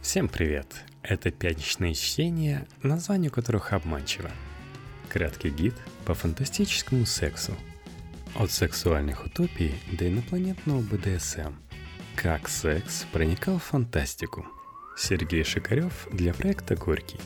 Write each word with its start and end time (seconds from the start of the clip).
Всем 0.00 0.28
привет! 0.28 0.84
Это 1.02 1.30
пятничное 1.30 1.92
чтение, 1.92 2.66
название 2.82 3.30
которых 3.30 3.72
обманчиво. 3.72 4.30
Краткий 5.08 5.50
гид 5.50 5.74
по 6.06 6.14
фантастическому 6.14 7.04
сексу. 7.04 7.52
От 8.34 8.50
сексуальных 8.52 9.26
утопий 9.26 9.74
до 9.92 10.08
инопланетного 10.08 10.80
БДСМ. 10.80 11.52
Как 12.14 12.48
секс 12.48 13.06
проникал 13.12 13.58
в 13.58 13.64
фантастику. 13.64 14.46
Сергей 14.96 15.42
Шикарев 15.42 16.08
для 16.12 16.32
проекта 16.32 16.76
«Горький». 16.76 17.20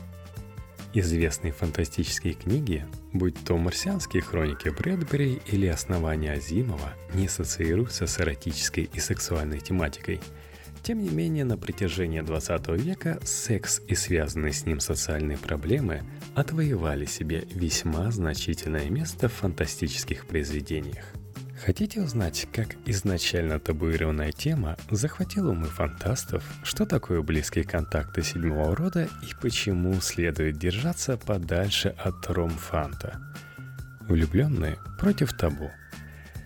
Известные 0.95 1.53
фантастические 1.53 2.35
книги, 2.35 2.87
будь 3.13 3.37
то 3.45 3.57
«Марсианские 3.59 4.23
хроники» 4.23 4.71
Брэдбери 4.71 5.41
или 5.47 5.67
«Основания 5.67 6.33
Азимова», 6.33 6.95
не 7.15 7.27
ассоциируются 7.27 8.07
с 8.07 8.19
эротической 8.19 8.91
и 8.93 8.99
сексуальной 8.99 9.61
тематикой– 9.61 10.21
тем 10.83 11.01
не 11.01 11.11
менее, 11.11 11.45
на 11.45 11.57
протяжении 11.57 12.21
20 12.21 12.69
века 12.71 13.21
секс 13.23 13.81
и 13.87 13.95
связанные 13.95 14.53
с 14.53 14.67
ним 14.67 14.81
социальные 14.81 15.39
проблемы 15.39 16.03
отвоевали 16.35 17.05
себе 17.05 17.45
весьма 17.55 18.11
значительное 18.11 18.91
место 18.91 19.29
в 19.29 19.33
фантастических 19.33 20.27
произведениях. 20.27 21.05
Хотите 21.65 22.01
узнать, 22.01 22.49
как 22.53 22.75
изначально 22.87 23.61
табуированная 23.61 24.33
тема 24.33 24.77
захватила 24.91 25.53
умы 25.53 25.67
фантастов, 25.67 26.43
что 26.65 26.85
такое 26.85 27.23
близкие 27.23 27.63
контакты 27.63 28.25
седьмого 28.25 28.75
рода 28.75 29.05
и 29.05 29.41
почему 29.41 29.95
следует 30.01 30.59
держаться 30.59 31.17
подальше 31.17 31.95
от 31.97 32.29
ромфанта? 32.29 33.21
Влюбленные 34.09 34.79
против 34.99 35.33
табу. 35.35 35.71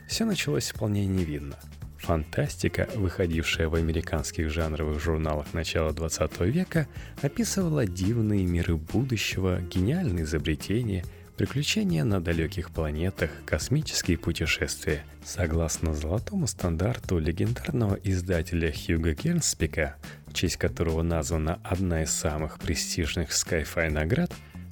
Все 0.06 0.26
началось 0.26 0.70
вполне 0.70 1.06
невинно– 1.06 1.56
Фантастика, 2.06 2.88
выходившая 2.94 3.68
в 3.68 3.74
американских 3.74 4.48
жанровых 4.48 5.00
журналах 5.00 5.52
начала 5.52 5.92
20 5.92 6.40
века, 6.42 6.86
описывала 7.20 7.84
дивные 7.84 8.46
миры 8.46 8.76
будущего, 8.76 9.60
гениальные 9.60 10.24
изобретения, 10.24 11.04
приключения 11.36 12.04
на 12.04 12.20
далеких 12.20 12.70
планетах, 12.70 13.30
космические 13.44 14.18
путешествия. 14.18 15.02
Согласно 15.24 15.94
золотому 15.94 16.46
стандарту 16.46 17.18
легендарного 17.18 17.96
издателя 18.04 18.72
Хьюга 18.72 19.14
Гернспика, 19.14 19.96
в 20.28 20.32
честь 20.32 20.58
которого 20.58 21.02
названа 21.02 21.58
одна 21.64 22.04
из 22.04 22.12
самых 22.12 22.60
престижных 22.60 23.30
Sci-Fi 23.30 23.90
наград, 23.90 24.30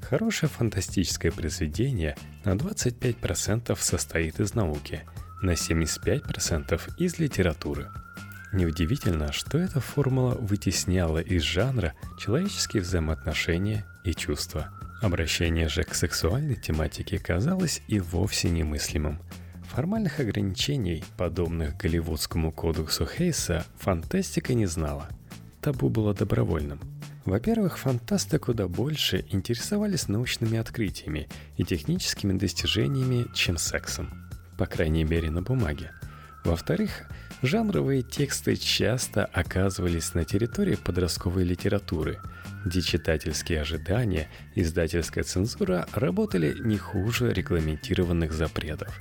хорошее 0.08 0.48
фантастическое 0.48 1.32
произведение 1.32 2.16
на 2.44 2.52
25% 2.52 3.76
состоит 3.80 4.38
из 4.38 4.54
науки– 4.54 5.02
на 5.42 5.52
75% 5.52 6.80
из 6.98 7.18
литературы. 7.18 7.90
Неудивительно, 8.54 9.32
что 9.32 9.58
эта 9.58 9.80
формула 9.80 10.36
вытесняла 10.36 11.18
из 11.18 11.42
жанра 11.42 11.92
человеческие 12.18 12.82
взаимоотношения 12.82 13.84
и 14.04 14.14
чувства. 14.14 14.70
Обращение 15.02 15.68
же 15.68 15.82
к 15.82 15.94
сексуальной 15.94 16.54
тематике 16.54 17.18
казалось 17.18 17.82
и 17.88 17.98
вовсе 17.98 18.50
немыслимым. 18.50 19.18
Формальных 19.72 20.20
ограничений, 20.20 21.02
подобных 21.16 21.76
Голливудскому 21.76 22.52
кодексу 22.52 23.06
Хейса, 23.06 23.66
фантастика 23.76 24.54
не 24.54 24.66
знала. 24.66 25.08
Табу 25.60 25.88
было 25.88 26.14
добровольным. 26.14 26.78
Во-первых, 27.24 27.78
фантасты 27.78 28.38
куда 28.38 28.68
больше 28.68 29.24
интересовались 29.30 30.06
научными 30.06 30.58
открытиями 30.58 31.28
и 31.56 31.64
техническими 31.64 32.38
достижениями, 32.38 33.26
чем 33.34 33.56
сексом 33.58 34.23
по 34.56 34.66
крайней 34.66 35.04
мере 35.04 35.30
на 35.30 35.42
бумаге. 35.42 35.92
Во-вторых, 36.44 37.04
жанровые 37.42 38.02
тексты 38.02 38.56
часто 38.56 39.24
оказывались 39.24 40.14
на 40.14 40.24
территории 40.24 40.74
подростковой 40.74 41.44
литературы, 41.44 42.18
где 42.64 42.82
читательские 42.82 43.62
ожидания 43.62 44.28
издательская 44.54 45.24
цензура 45.24 45.86
работали 45.94 46.54
не 46.58 46.76
хуже 46.76 47.32
регламентированных 47.32 48.32
запретов. 48.32 49.00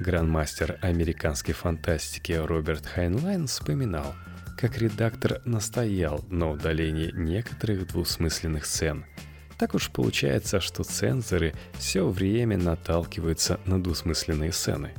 Грандмастер 0.00 0.78
американской 0.80 1.54
фантастики 1.54 2.32
Роберт 2.32 2.86
Хайнлайн 2.86 3.46
вспоминал, 3.48 4.14
как 4.56 4.78
редактор 4.78 5.42
настоял 5.44 6.24
на 6.30 6.50
удалении 6.50 7.10
некоторых 7.12 7.86
двусмысленных 7.88 8.64
сцен– 8.64 9.04
так 9.58 9.74
уж 9.74 9.90
получается, 9.90 10.60
что 10.60 10.84
цензоры 10.84 11.52
все 11.74 12.06
время 12.08 12.56
наталкиваются 12.56 13.58
на 13.66 13.82
двусмысленные 13.82 14.52
сцены. 14.52 14.92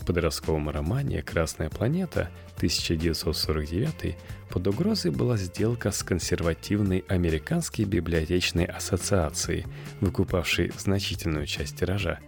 В 0.00 0.06
подростковом 0.06 0.70
романе 0.70 1.22
«Красная 1.22 1.68
планета» 1.68 2.30
1949 2.56 4.16
под 4.48 4.66
угрозой 4.66 5.10
была 5.10 5.36
сделка 5.36 5.90
с 5.90 6.02
консервативной 6.02 7.04
американской 7.08 7.84
библиотечной 7.84 8.64
ассоциацией, 8.64 9.66
выкупавшей 10.00 10.72
значительную 10.78 11.46
часть 11.46 11.78
тиража. 11.78 12.20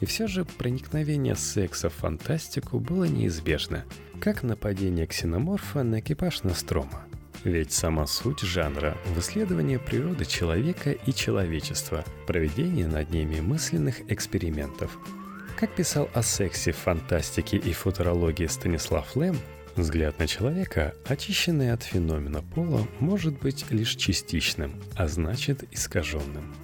И 0.00 0.06
все 0.06 0.28
же 0.28 0.44
проникновение 0.44 1.34
секса 1.34 1.90
в 1.90 1.94
фантастику 1.94 2.78
было 2.78 3.04
неизбежно, 3.04 3.84
как 4.20 4.44
нападение 4.44 5.06
ксеноморфа 5.06 5.82
на 5.82 5.98
экипаж 5.98 6.44
Настрома. 6.44 7.07
Ведь 7.44 7.72
сама 7.72 8.06
суть 8.06 8.40
жанра– 8.40 8.96
в 9.14 9.20
исследовании 9.20 9.76
природы 9.76 10.24
человека 10.24 10.90
и 10.90 11.12
человечества, 11.12 12.04
проведение 12.26 12.88
над 12.88 13.10
ними 13.10 13.40
мысленных 13.40 14.00
экспериментов. 14.10 14.98
Как 15.56 15.74
писал 15.74 16.08
о 16.14 16.22
сексе, 16.22 16.72
фантастике 16.72 17.56
и 17.56 17.72
футурологии 17.72 18.46
Станислав 18.46 19.14
Лем, 19.14 19.38
взгляд 19.76 20.18
на 20.18 20.26
человека, 20.26 20.94
очищенный 21.06 21.72
от 21.72 21.84
феномена 21.84 22.42
пола, 22.42 22.86
может 22.98 23.38
быть 23.38 23.64
лишь 23.70 23.94
частичным, 23.94 24.74
а 24.96 25.06
значит 25.06 25.64
искаженным. 25.70 26.54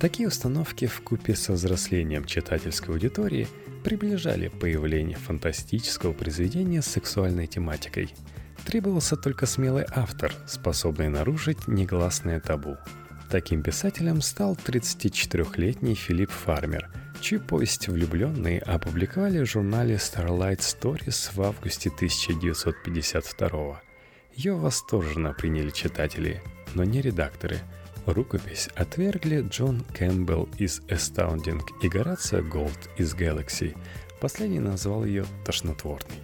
Такие 0.00 0.26
установки 0.26 0.86
в 0.86 1.00
купе 1.02 1.36
со 1.36 1.52
взрослением 1.52 2.24
читательской 2.24 2.92
аудитории 2.92 3.46
приближали 3.84 4.48
появление 4.48 5.16
фантастического 5.16 6.12
произведения 6.12 6.82
с 6.82 6.86
сексуальной 6.86 7.46
тематикой– 7.46 8.10
Требовался 8.64 9.16
только 9.16 9.46
смелый 9.46 9.84
автор, 9.94 10.32
способный 10.46 11.08
нарушить 11.08 11.68
негласное 11.68 12.40
табу. 12.40 12.76
Таким 13.30 13.62
писателем 13.62 14.20
стал 14.22 14.54
34-летний 14.54 15.94
Филипп 15.94 16.30
Фармер, 16.30 16.88
чью 17.20 17.40
повесть 17.40 17.88
«Влюбленные» 17.88 18.60
опубликовали 18.60 19.40
в 19.40 19.46
журнале 19.46 19.96
Startling 19.96 20.58
Stories 20.58 21.34
в 21.34 21.42
августе 21.42 21.90
1952 21.90 23.82
Ее 24.34 24.54
восторженно 24.54 25.32
приняли 25.32 25.70
читатели, 25.70 26.42
но 26.74 26.84
не 26.84 27.00
редакторы. 27.00 27.58
Рукопись 28.06 28.68
отвергли 28.74 29.40
Джон 29.48 29.80
Кэмпбелл 29.94 30.48
из 30.58 30.80
Astounding 30.88 31.62
и 31.82 31.88
Горацио 31.88 32.42
Голд 32.42 32.90
из 32.98 33.14
Galaxy. 33.14 33.76
Последний 34.20 34.60
назвал 34.60 35.04
ее 35.04 35.24
тошнотворной. 35.44 36.23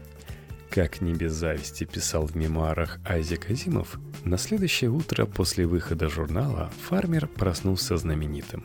Как 0.71 1.01
не 1.01 1.15
без 1.15 1.33
зависти 1.33 1.83
писал 1.83 2.27
в 2.27 2.37
мемуарах 2.37 3.01
Айзек 3.05 3.51
Азимов, 3.51 3.99
на 4.25 4.39
следующее 4.39 4.89
утро 4.91 5.27
после 5.27 5.67
выхода 5.67 6.09
журнала 6.09 6.71
фармер 6.89 7.27
проснулся 7.27 7.97
знаменитым. 7.97 8.65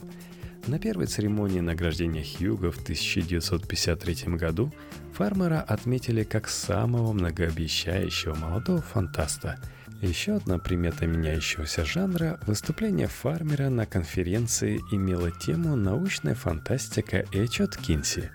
На 0.68 0.78
первой 0.78 1.08
церемонии 1.08 1.62
награждения 1.62 2.24
Хьюга 2.24 2.72
в 2.72 2.80
1953 2.80 4.36
году 4.36 4.72
фармера 5.14 5.62
отметили 5.62 6.24
как 6.24 6.48
самого 6.48 7.12
многообещающего 7.12 8.36
молодого 8.36 8.84
фантаста. 8.84 9.60
Еще 10.02 10.34
одна 10.36 10.60
примета 10.60 11.08
меняющегося 11.08 11.86
жанра– 11.86 12.40
выступление 12.46 13.08
фармера 13.08 13.70
на 13.70 13.88
конференции 13.88 14.80
имело 14.92 15.32
тему 15.32 15.76
«Научная 15.76 16.36
фантастика 16.36 17.26
и 17.32 17.48
Кинси», 17.48 18.30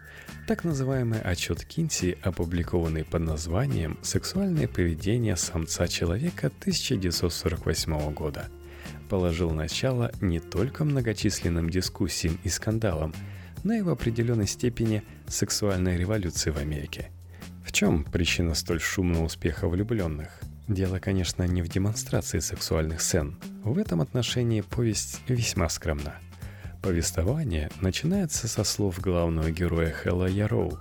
так 0.51 0.65
называемый 0.65 1.21
отчет 1.21 1.65
Кинси, 1.65 2.19
опубликованный 2.23 3.05
под 3.05 3.23
названием 3.23 3.97
«Сексуальное 4.03 4.67
поведение 4.67 5.37
самца-человека 5.37 6.49
1948 6.49 8.13
года», 8.13 8.49
положил 9.09 9.53
начало 9.53 10.11
не 10.21 10.41
только 10.41 10.85
многочисленным 10.85 11.71
дискуссиям 11.71 12.37
и 12.43 12.49
скандалам, 12.49 13.15
но 13.63 13.75
и 13.75 13.83
в 13.83 13.91
определенной 13.91 14.49
степени 14.49 15.05
сексуальной 15.29 15.97
революции 15.97 16.51
в 16.51 16.57
Америке. 16.57 17.13
В 17.65 17.71
чем 17.71 18.03
причина 18.03 18.55
столь 18.55 18.81
шумного 18.81 19.27
успеха 19.27 19.69
влюбленных? 19.69 20.41
Дело, 20.67 20.99
конечно, 20.99 21.45
не 21.45 21.63
в 21.63 21.69
демонстрации 21.69 22.41
сексуальных 22.41 23.03
сцен. 23.03 23.37
В 23.63 23.79
этом 23.79 24.01
отношении 24.01 24.63
повесть 24.63 25.21
весьма 25.29 25.69
скромна– 25.69 26.17
Повествование 26.83 27.71
начинается 27.83 28.49
со 28.49 28.65
слов 28.65 29.01
главного 29.01 29.51
героя 29.51 29.91
Хэлла 29.91 30.27
Яроу. 30.27 30.79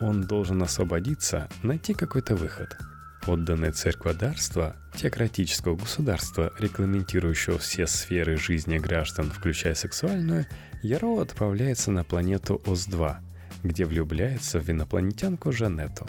Он 0.00 0.22
должен 0.26 0.60
освободиться, 0.62 1.48
найти 1.62 1.94
какой-то 1.94 2.34
выход. 2.34 2.76
Подданные 3.24 3.70
церкводарства, 3.70 4.74
теократического 4.96 5.76
государства, 5.76 6.52
регламентирующего 6.58 7.58
все 7.58 7.86
сферы 7.86 8.36
жизни 8.36 8.78
граждан, 8.78 9.30
включая 9.30 9.74
сексуальную, 9.74 10.46
Яроу 10.82 11.20
отправляется 11.20 11.92
на 11.92 12.02
планету 12.02 12.60
Оз-2, 12.66 13.16
где 13.62 13.84
влюбляется 13.84 14.58
в 14.58 14.68
инопланетянку 14.68 15.52
Жанету. 15.52 16.08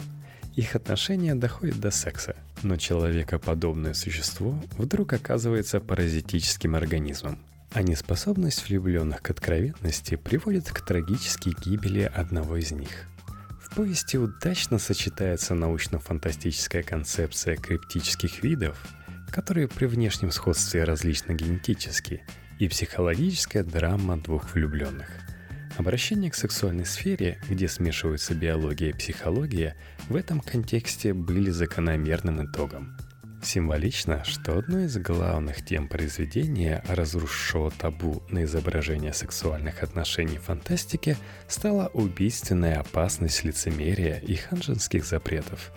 их 0.56 0.74
отношения 0.74 1.36
доходят 1.36 1.78
до 1.78 1.92
секса, 1.92 2.34
но 2.64 2.76
человекоподобное 2.76 3.94
существо 3.94 4.60
вдруг 4.76 5.12
оказывается 5.12 5.78
паразитическим 5.78 6.74
организмом, 6.74 7.38
а 7.72 7.82
неспособность 7.82 8.68
влюбленных 8.68 9.22
к 9.22 9.30
откровенности 9.30 10.16
приводит 10.16 10.70
к 10.70 10.84
трагической 10.84 11.54
гибели 11.60 12.10
одного 12.14 12.56
из 12.56 12.72
них. 12.72 13.06
В 13.60 13.74
повести 13.74 14.16
удачно 14.16 14.78
сочетается 14.78 15.54
научно-фантастическая 15.54 16.82
концепция 16.82 17.56
криптических 17.56 18.42
видов, 18.42 18.78
которые 19.30 19.68
при 19.68 19.86
внешнем 19.86 20.30
сходстве 20.30 20.84
различны 20.84 21.32
генетически, 21.32 22.22
и 22.58 22.68
психологическая 22.68 23.62
драма 23.62 24.16
двух 24.16 24.54
влюбленных– 24.54 25.08
Обращение 25.78 26.28
к 26.28 26.34
сексуальной 26.34 26.84
сфере, 26.84 27.38
где 27.48 27.68
смешиваются 27.68 28.34
биология 28.34 28.90
и 28.90 28.92
психология, 28.92 29.76
в 30.08 30.16
этом 30.16 30.40
контексте 30.40 31.14
были 31.14 31.50
закономерным 31.50 32.44
итогом. 32.44 32.96
Символично, 33.42 34.24
что 34.24 34.58
одной 34.58 34.86
из 34.86 34.98
главных 34.98 35.64
тем 35.64 35.88
произведения, 35.88 36.82
разрушившего 36.88 37.70
табу 37.70 38.22
на 38.28 38.44
изображение 38.44 39.12
сексуальных 39.12 39.82
отношений 39.82 40.38
в 40.38 40.42
фантастике, 40.42 41.16
стала 41.46 41.88
убийственная 41.94 42.80
опасность 42.80 43.44
лицемерия 43.44 44.18
и 44.18 44.34
ханжинских 44.34 45.04
запретов. 45.04 45.72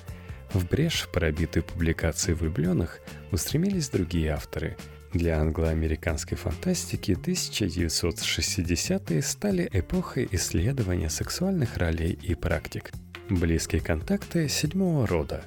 В 0.53 0.67
брешь, 0.67 1.07
пробитую 1.13 1.63
публикации 1.63 2.33
влюбленных, 2.33 2.99
устремились 3.31 3.89
другие 3.89 4.31
авторы– 4.31 4.75
для 5.13 5.41
англоамериканской 5.41 6.37
фантастики 6.37 7.11
1960-е 7.11 9.21
стали 9.21 9.69
эпохой 9.73 10.29
исследования 10.31 11.09
сексуальных 11.09 11.77
ролей 11.77 12.17
и 12.21 12.33
практик. 12.33 12.91
Близкие 13.29 13.81
контакты 13.81 14.47
седьмого 14.47 15.05
рода. 15.05 15.43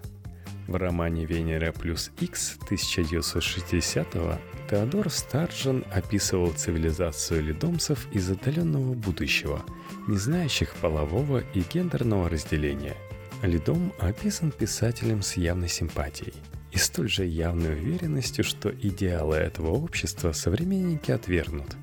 В 0.66 0.76
романе 0.76 1.26
«Венера 1.26 1.72
плюс 1.72 2.10
X» 2.20 2.58
1960-го 2.70 4.38
Теодор 4.70 5.10
Старджен 5.10 5.84
описывал 5.92 6.52
цивилизацию 6.52 7.42
ледомцев 7.42 8.08
из 8.12 8.30
отдаленного 8.30 8.94
будущего, 8.94 9.62
не 10.08 10.16
знающих 10.16 10.74
полового 10.76 11.42
и 11.54 11.62
гендерного 11.72 12.28
разделения. 12.28 12.96
Ледом 13.42 13.92
описан 13.98 14.50
писателем 14.50 15.22
с 15.22 15.36
явной 15.36 15.68
симпатией– 15.68 16.34
и 16.74 16.78
столь 16.78 17.08
же 17.08 17.24
явной 17.24 17.74
уверенностью, 17.74 18.44
что 18.44 18.68
идеалы 18.70 19.36
этого 19.36 19.68
общества 19.68 20.32
современники 20.32 21.12
отвергнут. 21.12 21.76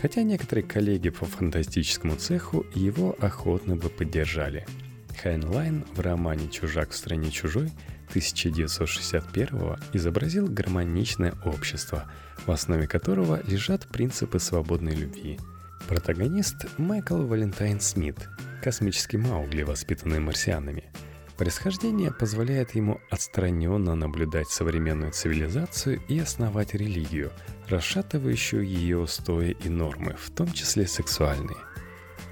Хотя 0.00 0.22
некоторые 0.22 0.64
коллеги 0.64 1.10
по 1.10 1.26
фантастическому 1.26 2.14
цеху 2.14 2.64
его 2.72 3.16
охотно 3.20 3.74
бы 3.74 3.88
поддержали. 3.88 4.64
Хайнлайн 5.22 5.84
в 5.94 6.00
романе 6.00 6.48
«Чужак 6.48 6.90
в 6.90 6.96
стране 6.96 7.30
чужой» 7.30 7.72
1961 8.10 9.76
изобразил 9.92 10.48
гармоничное 10.48 11.34
общество, 11.44 12.10
в 12.46 12.50
основе 12.50 12.86
которого 12.86 13.40
лежат 13.46 13.86
принципы 13.86 14.38
свободной 14.38 14.94
любви. 14.94 15.38
Протагонист 15.88 16.66
Майкл 16.78 17.16
Валентайн 17.16 17.80
Смит, 17.80 18.28
космический 18.62 19.18
Маугли, 19.18 19.62
воспитанный 19.62 20.20
марсианами– 20.20 20.84
Происхождение 21.38 22.10
позволяет 22.10 22.74
ему 22.74 23.00
отстраненно 23.10 23.94
наблюдать 23.94 24.48
современную 24.48 25.12
цивилизацию 25.12 26.02
и 26.08 26.18
основать 26.18 26.74
религию, 26.74 27.30
расшатывающую 27.68 28.66
ее 28.66 28.98
устои 28.98 29.56
и 29.62 29.68
нормы, 29.68 30.16
в 30.18 30.32
том 30.32 30.52
числе 30.52 30.88
сексуальные. 30.88 31.56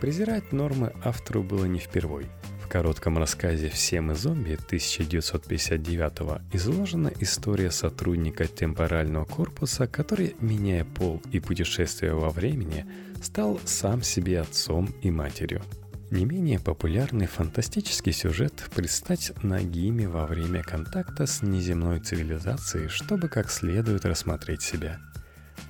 Презирать 0.01 0.51
нормы 0.53 0.93
автору 1.05 1.45
было 1.45 1.67
не 1.67 1.79
впервой. 1.79 2.27
В 2.67 2.69
коротком 2.69 3.17
рассказе 3.17 3.69
«Все 3.69 4.01
мы 4.01 4.17
зомби» 4.17 4.55
1959 4.55 6.43
изложена 6.53 7.13
история 7.21 7.71
сотрудника 7.71 8.49
темпорального 8.49 9.25
корпуса, 9.25 9.87
который, 9.87 10.35
меняя 10.41 10.85
пол 10.85 11.23
и 11.31 11.39
путешествуя 11.39 12.15
во 12.15 12.31
времени, 12.31 12.85
стал 13.23 13.61
сам 13.65 14.03
себе 14.03 14.41
отцом 14.41 14.93
и 15.01 15.13
матерью. 15.13 15.63
Не 16.11 16.25
менее 16.25 16.59
популярный 16.59 17.29
фантастический 17.29 18.13
сюжет 18.13 18.69
предстать 18.75 19.31
нагими 19.45 20.07
во 20.07 20.27
время 20.27 20.65
контакта 20.65 21.27
с 21.27 21.43
неземной 21.43 22.01
цивилизацией, 22.01 22.89
чтобы 22.89 23.29
как 23.29 23.49
следует 23.49 24.05
рассмотреть 24.05 24.63
себя. 24.63 24.99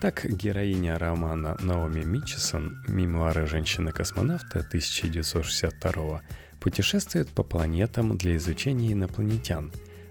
Так 0.00 0.24
героиня 0.24 0.98
романа 0.98 1.58
Наоми 1.60 2.04
Митчесон 2.04 2.82
«Мемуары 2.88 3.46
женщины-космонавта» 3.46 4.60
1962 4.60 6.22
путешествует 6.66 7.28
по 7.28 7.44
планетам 7.44 8.18
для 8.18 8.34
изучения 8.34 8.92
инопланетян, 8.92 9.70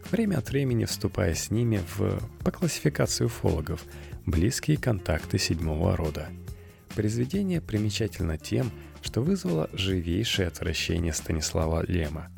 время 0.10 0.38
от 0.38 0.52
времени 0.52 0.86
вступая 0.86 1.36
с 1.36 1.52
ними 1.52 1.81
в, 1.98 2.18
по 2.46 2.52
классификации 2.52 3.25
уфологов, 3.25 3.84
близкие 4.25 4.78
контакты 4.78 5.38
седьмого 5.38 5.98
рода. 5.98 6.30
Произведение 6.96 7.60
примечательно 7.60 8.38
тем, 8.38 8.72
что 9.02 9.22
вызвало 9.22 9.69
живейшее 9.74 10.48
отвращение 10.48 11.12
Станислава 11.12 11.84
Лема. 11.86 12.30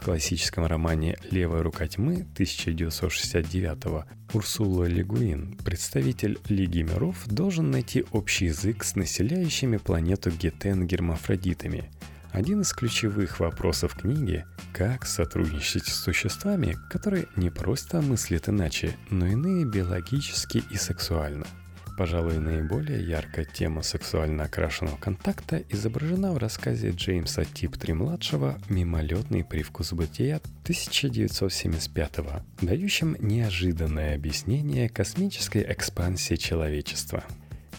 В 0.00 0.04
классическом 0.04 0.64
романе 0.66 1.16
«Левая 1.32 1.64
рука 1.64 1.88
тьмы» 1.88 2.24
1969 2.34 4.06
Урсула 4.32 4.84
Легуин, 4.84 5.56
представитель 5.64 6.38
Лиги 6.48 6.82
миров, 6.82 7.26
должен 7.26 7.72
найти 7.72 8.04
общий 8.12 8.44
язык 8.44 8.84
с 8.84 8.94
населяющими 8.94 9.78
планету 9.78 10.30
Гетен 10.30 10.86
гермафродитами. 10.86 11.90
Один 12.36 12.60
из 12.60 12.74
ключевых 12.74 13.40
вопросов 13.40 13.94
книги– 13.94 14.44
как 14.74 15.06
сотрудничать 15.06 15.86
с 15.86 15.94
существами, 15.94 16.76
которые 16.90 17.28
не 17.34 17.48
просто 17.48 18.02
мыслят 18.02 18.50
иначе, 18.50 18.94
но 19.08 19.26
иные 19.26 19.64
биологически 19.64 20.62
и 20.70 20.76
сексуально– 20.76 21.46
Пожалуй, 21.96 22.36
наиболее 22.36 23.02
яркая 23.02 23.46
тема 23.46 23.80
сексуально 23.80 24.44
окрашенного 24.44 24.98
контакта 24.98 25.62
изображена 25.70 26.34
в 26.34 26.36
рассказе 26.36 26.90
Джеймса 26.90 27.46
Тип-3-младшего 27.46 28.58
«Мимолетный 28.68 29.42
привкус 29.42 29.94
бытия» 29.94 30.36
1975 30.64 32.12
дающим 32.60 33.16
неожиданное 33.18 34.14
объяснение 34.14 34.90
космической 34.90 35.64
экспансии 35.72 36.34
человечества. 36.34 37.24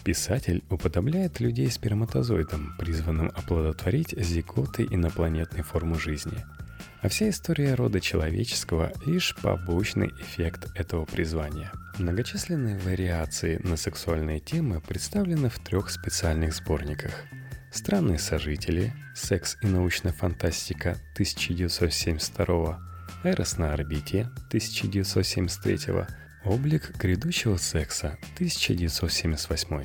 Писатель 0.04 0.62
уподобляет 0.70 1.40
людей 1.40 1.70
сперматозоидом, 1.70 2.74
призванным 2.78 3.30
оплодотворить 3.34 4.14
зиготы 4.16 4.86
инопланетной 4.90 5.62
формы 5.62 5.98
жизни– 5.98 6.44
а 7.00 7.08
вся 7.08 7.28
история 7.28 7.74
рода 7.74 8.00
человеческого– 8.00 8.92
лишь 9.06 9.36
побочный 9.36 10.08
эффект 10.20 10.66
этого 10.74 11.04
призвания. 11.04 11.70
Многочисленные 11.98 12.76
вариации 12.78 13.60
на 13.62 13.76
сексуальные 13.76 14.40
темы 14.40 14.80
представлены 14.80 15.48
в 15.48 15.60
трех 15.60 15.90
специальных 15.90 16.54
сборниках. 16.54 17.12
«Странные 17.70 18.18
сожители», 18.18 18.92
«Секс 19.14 19.56
и 19.62 19.66
научная 19.66 20.12
фантастика» 20.12 20.96
1972, 21.12 22.80
«Эрос 23.22 23.58
на 23.58 23.72
орбите» 23.74 24.22
1973, 24.48 25.78
«Облик 26.44 26.96
грядущего 26.96 27.56
секса» 27.56 28.18
1978. 28.34 29.84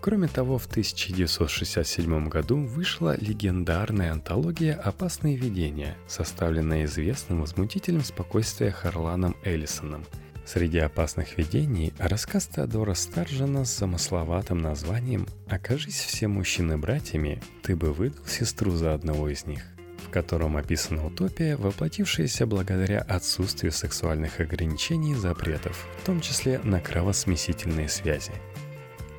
Кроме 0.00 0.28
того, 0.28 0.58
в 0.58 0.66
1967 0.66 2.28
году 2.28 2.58
вышла 2.58 3.16
легендарная 3.18 4.12
антология 4.12 4.74
«Опасные 4.74 5.36
видения», 5.36 5.96
составленная 6.06 6.84
известным 6.84 7.40
возмутителем 7.40 8.02
спокойствия 8.02 8.70
Харланом 8.70 9.36
Эллисоном. 9.44 10.04
Среди 10.44 10.78
опасных 10.78 11.38
видений 11.38 11.92
рассказ 11.98 12.46
Теодора 12.46 12.94
Старжена 12.94 13.64
с 13.64 13.78
замысловатым 13.78 14.58
названием 14.58 15.26
«Окажись 15.48 15.98
все 16.00 16.28
мужчины 16.28 16.78
братьями, 16.78 17.42
ты 17.64 17.74
бы 17.74 17.92
выдал 17.92 18.24
сестру 18.26 18.70
за 18.70 18.94
одного 18.94 19.28
из 19.28 19.44
них», 19.44 19.75
в 20.06 20.10
котором 20.10 20.56
описана 20.56 21.06
утопия, 21.06 21.56
воплотившаяся 21.56 22.46
благодаря 22.46 23.00
отсутствию 23.00 23.72
сексуальных 23.72 24.40
ограничений 24.40 25.12
и 25.12 25.16
запретов, 25.16 25.86
в 26.02 26.06
том 26.06 26.20
числе 26.20 26.60
на 26.64 26.80
кровосмесительные 26.80 27.88
связи– 27.88 28.32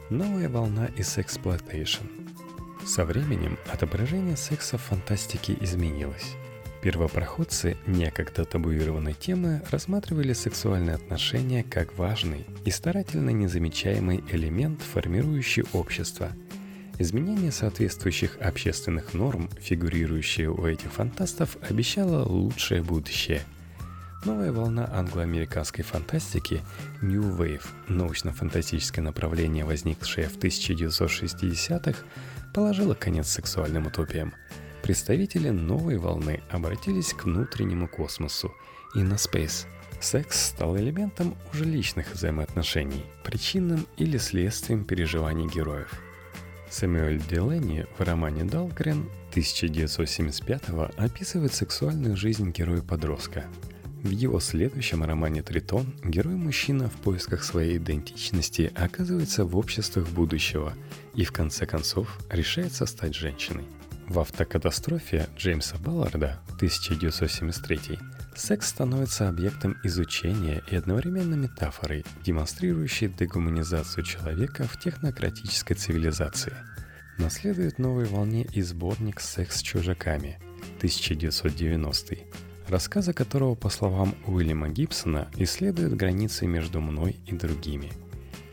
Новая 0.10 0.48
волна 0.48 0.86
и 0.96 1.18
sexploitation. 1.18 2.06
Со 2.86 3.04
временем 3.04 3.58
отображение 3.70 4.38
секса 4.38 4.78
в 4.78 4.82
фантастике 4.84 5.58
изменилось. 5.60 6.36
Первопроходцы 6.82 7.76
некогда 7.86 8.46
табуированной 8.46 9.12
темы 9.12 9.62
рассматривали 9.70 10.32
сексуальные 10.32 10.96
отношения 10.96 11.62
как 11.62 11.98
важный 11.98 12.46
и 12.64 12.72
старательно 12.72 13.32
незамечаемый 13.32 14.24
элемент, 14.32 14.82
формирующий 14.82 15.66
общество. 15.74 16.32
Изменение 17.00 17.52
соответствующих 17.52 18.38
общественных 18.42 19.14
норм, 19.14 19.50
фигурирующие 19.60 20.50
у 20.50 20.66
этих 20.66 20.92
фантастов, 20.92 21.58
обещало 21.62 22.24
лучшее 22.24 22.82
будущее– 22.84 23.42
Новая 24.26 24.52
волна 24.52 24.90
англо-американской 24.92 25.84
фантастики 25.84 26.62
New 27.02 27.38
Wave, 27.38 27.66
научно-фантастическое 27.88 29.02
направление, 29.02 29.64
возникшее 29.64 30.28
в 30.28 30.38
1960-х, 30.38 32.00
положила 32.54 32.94
конец 32.94 33.30
сексуальным 33.30 33.88
утопиям. 33.88 34.34
представители 34.82 35.50
новой 35.50 35.98
волны 35.98 36.42
обратились 36.50 37.14
к 37.14 37.26
внутреннему 37.26 37.88
космосу 37.88 38.54
и 38.96 39.00
на 39.00 39.14
Space. 39.14 39.66
Секс 40.02 40.48
стал 40.48 40.78
элементом 40.78 41.36
уже 41.54 41.64
личных 41.64 42.14
взаимоотношений, 42.14 43.06
причинным 43.24 43.88
или 43.98 44.18
следствием 44.18 44.84
переживаний 44.84 45.48
героев. 45.48 45.92
Сэмюэль 46.70 47.22
Делени 47.30 47.86
в 47.98 48.04
романе 48.04 48.44
«Далгрен» 48.44 49.10
1975 49.32 50.64
описывает 50.98 51.54
сексуальную 51.54 52.18
жизнь 52.18 52.52
героя-подростка. 52.52 53.46
В 54.04 54.10
его 54.10 54.40
следующем 54.40 55.04
романе 55.04 55.42
«Тритон» 55.42 55.94
герой-мужчина 56.04 56.90
в 56.90 56.94
поисках 56.94 57.44
своей 57.44 57.78
идентичности 57.78 58.72
оказывается 58.76 59.46
в 59.46 59.58
обществах 59.58 60.08
будущего 60.10 60.74
и 61.16 61.24
в 61.24 61.32
конце 61.32 61.66
концов 61.66 62.20
решается 62.30 62.86
стать 62.86 63.16
женщиной. 63.16 63.66
В 64.08 64.20
автокатастрофе 64.20 65.28
Джеймса 65.38 65.78
Балларда 65.80 66.40
1973 66.56 68.00
секс 68.38 68.70
становится 68.70 69.28
объектом 69.28 69.78
изучения 69.84 70.64
и 70.70 70.76
одновременно 70.76 71.36
метафорой, 71.36 72.06
демонстрирующей 72.24 73.08
дегуманизацию 73.08 74.04
человека 74.04 74.68
в 74.68 74.80
технократической 74.80 75.74
цивилизации. 75.74 76.54
Наследует 77.18 77.80
новой 77.80 78.06
волне 78.06 78.48
и 78.54 78.62
сборник 78.62 79.20
«Секс 79.20 79.58
с 79.58 79.62
чужаками» 79.62 80.40
1990 80.78 82.18
рассказы 82.70 83.14
которого, 83.14 83.56
по 83.56 83.70
словам 83.70 84.16
Уильяма 84.26 84.70
Гибсона, 84.70 85.30
исследует 85.38 85.96
границы 85.96 86.48
между 86.48 86.82
мной 86.82 87.18
и 87.26 87.34
другими. 87.34 87.92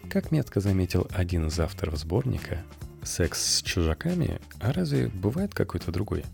Как 0.09 0.31
метко 0.31 0.61
заметил 0.61 1.09
один 1.13 1.49
из 1.49 1.59
авторов 1.59 1.99
сборника, 1.99 2.63
Секс 3.03 3.57
с 3.57 3.63
чужаками? 3.63 4.41
А 4.61 4.73
разве 4.73 5.09
бывает 5.09 5.55
какой-то 5.55 5.93
другой? 5.93 6.25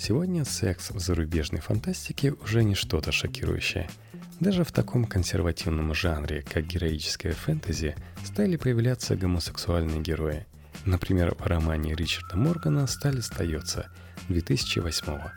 Сегодня 0.00 0.44
секс 0.44 0.92
в 0.92 1.00
зарубежной 1.00 1.60
фантастике 1.60 2.30
уже 2.30 2.62
не 2.62 2.76
что-то 2.76 3.10
шокирующее. 3.10 3.90
Даже 4.38 4.62
в 4.62 4.70
таком 4.70 5.04
консервативном 5.04 5.92
жанре, 5.92 6.42
как 6.42 6.66
героическое 6.66 7.32
фэнтези, 7.32 7.96
стали 8.24 8.54
появляться 8.54 9.16
гомосексуальные 9.16 10.00
герои. 10.00 10.46
Например, 10.84 11.34
в 11.34 11.44
романе 11.44 11.96
Ричарда 11.96 12.36
Моргана 12.36 12.86
«Сталь 12.86 13.18
остается» 13.18 13.90
2008 14.28 15.14
-го. 15.14 15.30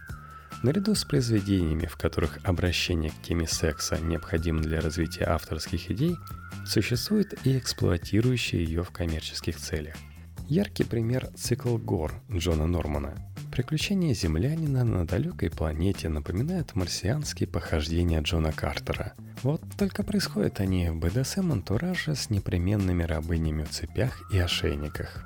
Наряду 0.62 0.94
с 0.94 1.06
произведениями, 1.06 1.88
в 1.88 1.98
которых 1.98 2.38
обращение 2.44 3.10
к 3.10 3.27
теме 3.27 3.48
секса 3.48 3.98
необходимо 3.98 4.62
для 4.62 4.80
развития 4.80 5.25
авторских 5.25 5.89
идей, 5.89 6.15
существует 6.68 7.34
и 7.48 7.58
эксплуатирующие 7.58 8.63
ее 8.63 8.84
в 8.84 8.91
коммерческих 8.91 9.58
целях. 9.58 9.96
Яркий 10.48 10.84
пример– 10.84 11.30
цикл 11.36 11.77
гор 11.77 12.13
Джона 12.32 12.68
Нормана. 12.68 13.31
Приключения 13.51 14.13
землянина 14.13 14.86
на 14.86 15.05
далекой 15.05 15.50
планете 15.50 16.08
напоминают 16.08 16.74
марсианские 16.74 17.48
похождения 17.48 18.22
Джона 18.22 18.53
Картера. 18.53 19.13
Вот 19.43 19.62
только 19.77 20.03
происходят 20.03 20.62
они 20.62 20.89
в 20.89 20.96
БДСМ-антураже 20.96 22.15
с 22.15 22.29
непременными 22.29 23.03
рабынями 23.03 23.63
в 23.63 23.70
цепях 23.70 24.22
и 24.31 24.39
ошейниках. 24.39 25.25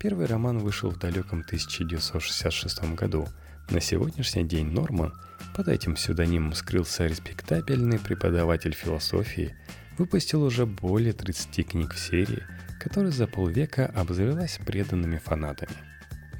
Первый 0.00 0.26
роман 0.26 0.58
вышел 0.58 0.90
в 0.90 0.98
далеком 0.98 1.40
1966 1.46 2.94
году. 2.94 3.28
На 3.70 3.80
сегодняшний 3.80 4.42
день 4.44 4.66
Норман, 4.66 5.14
под 5.54 5.68
этим 5.68 5.94
псевдонимом 5.94 6.54
скрылся 6.54 7.06
респектабельный 7.06 8.00
преподаватель 8.00 8.74
философии, 8.74 9.54
выпустил 9.96 10.42
уже 10.42 10.66
более 10.66 11.12
30 11.12 11.68
книг 11.68 11.94
в 11.94 12.00
серии– 12.00 12.42
которая 12.84 13.12
за 13.12 13.26
полвека 13.26 13.86
обзавелась 13.86 14.60
преданными 14.64 15.16
фанатами. 15.16 15.72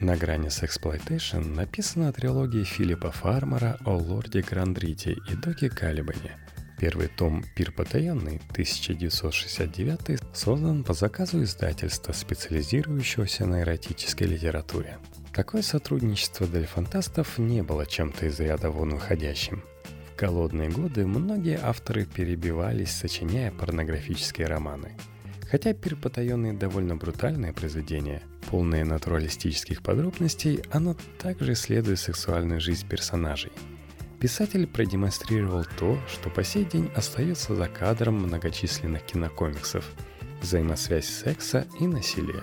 На 0.00 0.16
грани 0.16 0.50
с 0.50 0.62
Exploitation 0.62 1.54
написана 1.54 2.12
трилогия 2.12 2.64
Филиппа 2.64 3.10
Фармера 3.10 3.78
о 3.84 3.96
лорде 3.96 4.42
Грандрите 4.42 5.12
и 5.12 5.36
доке 5.36 5.70
Калибане. 5.70 6.36
Первый 6.78 7.06
том 7.06 7.44
«Пир 7.54 7.70
потаенный» 7.70 8.40
1969 8.50 10.20
создан 10.34 10.82
по 10.82 10.92
заказу 10.92 11.42
издательства, 11.42 12.12
специализирующегося 12.12 13.46
на 13.46 13.62
эротической 13.62 14.26
литературе. 14.26 14.98
Такое 15.32 15.62
сотрудничество 15.62 16.46
для 16.46 16.66
фантастов 16.66 17.38
не 17.38 17.62
было 17.62 17.86
чем-то 17.86 18.26
из 18.26 18.38
ряда 18.40 18.70
вон 18.70 18.90
выходящим. 18.90 19.62
В 20.12 20.18
голодные 20.18 20.68
годы 20.68 21.06
многие 21.06 21.58
авторы 21.62 22.04
перебивались, 22.04 22.90
сочиняя 22.90 23.52
порнографические 23.52 24.48
романы– 24.48 24.96
Хотя 25.50 25.72
«Пир 25.72 25.96
потаенный» 25.96 26.52
довольно 26.52 26.96
брутальное 26.96 27.52
произведение, 27.52 28.22
полное 28.50 28.84
натуралистических 28.84 29.82
подробностей, 29.82 30.62
оно 30.70 30.96
также 31.18 31.52
исследует 31.52 31.98
сексуальную 31.98 32.60
жизнь 32.60 32.88
персонажей. 32.88 33.52
Писатель 34.20 34.66
продемонстрировал 34.66 35.66
то, 35.78 35.98
что 36.08 36.30
по 36.30 36.42
сей 36.42 36.64
день 36.64 36.90
остается 36.96 37.54
за 37.54 37.68
кадром 37.68 38.14
многочисленных 38.14 39.02
кинокомиксов– 39.04 39.84
взаимосвязь 40.40 41.08
секса 41.08 41.66
и 41.78 41.86
насилия. 41.86 42.42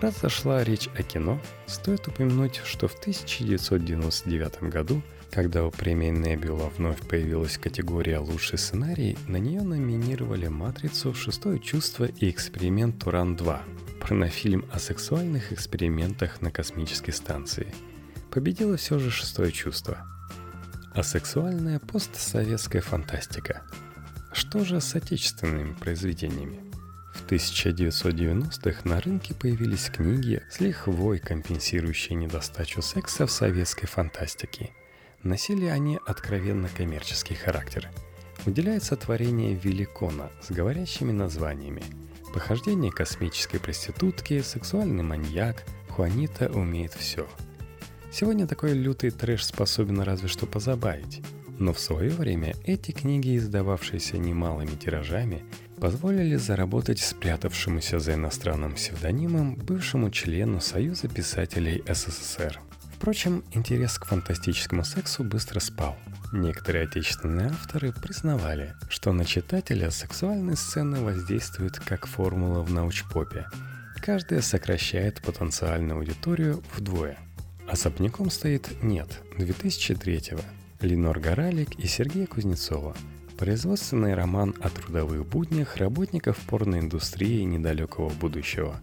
Раз 0.00 0.20
зашла 0.20 0.62
речь 0.64 0.88
о 0.96 1.02
кино, 1.02 1.40
стоит 1.66 2.06
упомянуть, 2.08 2.60
что 2.64 2.88
в 2.88 2.98
1999 2.98 4.62
году– 4.64 5.02
когда 5.30 5.64
у 5.64 5.70
премии 5.70 6.10
Небюла 6.10 6.72
вновь 6.76 7.00
появилась 7.06 7.58
категория 7.58 8.18
«Лучший 8.18 8.58
сценарий», 8.58 9.16
на 9.26 9.36
нее 9.36 9.62
номинировали 9.62 10.48
«Матрицу», 10.48 11.14
«Шестое 11.14 11.58
чувство» 11.58 12.04
и 12.04 12.30
«Эксперимент 12.30 13.02
Туран-2» 13.02 13.60
порнофильм 14.00 14.64
о 14.72 14.78
сексуальных 14.78 15.52
экспериментах 15.52 16.40
на 16.40 16.50
космической 16.50 17.12
станции. 17.12 17.74
Победило 18.30 18.76
все 18.76 18.98
же 18.98 19.10
«Шестое 19.10 19.52
чувство». 19.52 20.06
А 20.94 21.02
сексуальная 21.02 21.78
постсоветская 21.78 22.80
фантастика. 22.80 23.62
Что 24.32 24.64
же 24.64 24.80
с 24.80 24.94
отечественными 24.94 25.74
произведениями? 25.74 26.60
В 27.14 27.30
1990-х 27.30 28.88
на 28.88 29.00
рынке 29.00 29.34
появились 29.34 29.90
книги 29.90 30.42
с 30.50 30.60
лихвой 30.60 31.18
компенсирующие 31.18 32.16
недостачу 32.16 32.80
секса 32.80 33.26
в 33.26 33.30
советской 33.30 33.86
фантастике– 33.86 34.70
Носили 35.24 35.66
они 35.66 35.98
откровенно 36.06 36.68
коммерческий 36.68 37.34
характер. 37.34 37.90
Уделяется 38.46 38.96
творение 38.96 39.54
Великона 39.54 40.30
с 40.40 40.50
говорящими 40.52 41.10
названиями. 41.10 41.82
Похождение 42.32 42.92
космической 42.92 43.58
проститутки, 43.58 44.40
сексуальный 44.42 45.02
маньяк, 45.02 45.64
Хуанита 45.88 46.48
умеет 46.48 46.92
все. 46.92 47.26
Сегодня 48.12 48.46
такой 48.46 48.74
лютый 48.74 49.10
трэш 49.10 49.44
способен 49.44 50.00
разве 50.00 50.28
что 50.28 50.46
позабавить. 50.46 51.20
Но 51.58 51.72
в 51.72 51.80
свое 51.80 52.10
время 52.10 52.54
эти 52.64 52.92
книги, 52.92 53.36
издававшиеся 53.36 54.18
немалыми 54.18 54.76
тиражами, 54.76 55.42
позволили 55.80 56.36
заработать 56.36 57.00
спрятавшемуся 57.00 57.98
за 57.98 58.14
иностранным 58.14 58.74
псевдонимом 58.74 59.56
бывшему 59.56 60.12
члену 60.12 60.60
Союза 60.60 61.08
писателей 61.08 61.82
СССР– 61.88 62.60
Впрочем, 62.98 63.44
интерес 63.52 63.96
к 63.96 64.06
фантастическому 64.06 64.82
сексу 64.82 65.22
быстро 65.22 65.60
спал. 65.60 65.96
Некоторые 66.32 66.82
отечественные 66.82 67.50
авторы 67.50 67.92
признавали, 67.92 68.74
что 68.90 69.12
на 69.12 69.24
читателя 69.24 69.92
сексуальные 69.92 70.56
сцены 70.56 71.00
воздействуют 71.00 71.78
как 71.78 72.08
формула 72.08 72.60
в 72.60 72.72
научпопе. 72.72 73.46
Каждая 74.02 74.42
сокращает 74.42 75.22
потенциальную 75.22 75.96
аудиторию 75.96 76.60
вдвое. 76.76 77.16
Особняком 77.68 78.30
стоит 78.30 78.82
«Нет» 78.82 79.22
2003-го. 79.38 80.40
Ленор 80.84 81.20
Горалик 81.20 81.78
и 81.78 81.86
Сергея 81.86 82.26
Кузнецова. 82.26 82.96
Производственный 83.38 84.14
роман 84.14 84.56
о 84.60 84.70
трудовых 84.70 85.24
буднях 85.24 85.76
работников 85.76 86.36
порноиндустрии 86.38 87.42
недалекого 87.44 88.08
будущего, 88.08 88.80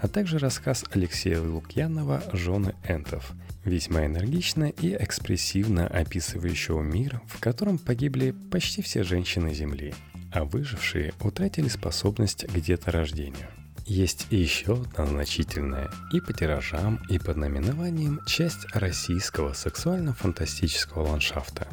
а 0.00 0.06
также 0.06 0.38
рассказ 0.38 0.84
Алексея 0.92 1.40
Лукьянова 1.40 2.22
«Жены 2.32 2.76
энтов», 2.86 3.32
весьма 3.66 4.06
энергично 4.06 4.64
и 4.64 4.94
экспрессивно 4.94 5.86
описывающего 5.86 6.80
мир, 6.82 7.20
в 7.26 7.40
котором 7.40 7.78
погибли 7.78 8.30
почти 8.50 8.82
все 8.82 9.02
женщины 9.02 9.52
Земли, 9.52 9.94
а 10.32 10.44
выжившие 10.44 11.12
утратили 11.20 11.68
способность 11.68 12.46
к 12.46 12.60
деторождению. 12.60 13.48
Есть 13.84 14.26
еще 14.30 14.74
одна 14.74 15.06
значительная 15.06 15.90
и 16.12 16.20
по 16.20 16.32
тиражам, 16.32 17.00
и 17.08 17.18
по 17.18 17.34
наименованиям 17.34 18.20
часть 18.26 18.66
российского 18.74 19.52
сексуально-фантастического 19.52 21.02
ландшафта. 21.02 21.68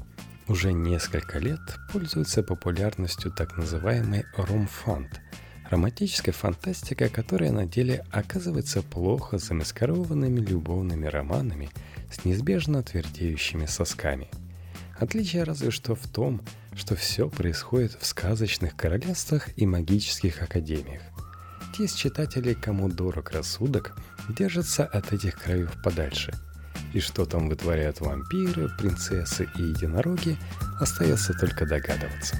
Уже 0.47 0.73
несколько 0.73 1.39
лет 1.39 1.61
пользуется 1.91 2.43
популярностью 2.43 3.31
так 3.31 3.57
называемый 3.57 4.25
ромфант– 4.35 5.21
Романтическая 5.69 6.33
фантастика, 6.33 7.09
которая 7.09 7.51
на 7.51 7.65
деле 7.65 8.05
оказывается 8.11 8.81
плохо 8.81 9.37
замаскированными 9.37 10.39
любовными 10.39 11.05
романами 11.07 11.69
с 12.11 12.25
неизбежно 12.25 12.83
твердеющими 12.83 13.65
сосками. 13.65 14.29
Отличие 14.99 15.43
разве 15.43 15.71
что 15.71 15.95
в 15.95 16.07
том, 16.07 16.41
что 16.75 16.95
все 16.95 17.29
происходит 17.29 17.97
в 17.99 18.05
сказочных 18.05 18.75
королевствах 18.75 19.49
и 19.57 19.65
магических 19.65 20.41
академиях. 20.41 21.01
Те 21.75 21.85
из 21.85 21.93
читателей, 21.93 22.53
кому 22.53 22.87
дорог 22.89 23.31
рассудок, 23.31 23.97
держатся 24.29 24.85
от 24.85 25.11
этих 25.11 25.41
краев 25.41 25.71
подальше. 25.83 26.33
И 26.93 26.99
что 26.99 27.25
там 27.25 27.49
вытворяют 27.49 27.99
вампиры, 28.01 28.69
принцессы 28.77 29.49
и 29.57 29.61
единороги, 29.61 30.37
остается 30.79 31.33
только 31.33 31.65
догадываться. 31.65 32.37